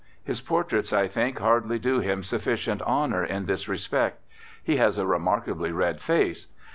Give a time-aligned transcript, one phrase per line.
[0.23, 4.25] His portraits, I think, hardly do him sufficient honour in this respect.
[4.63, 6.47] He has a remarkably red face.